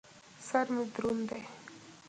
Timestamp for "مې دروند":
0.73-1.23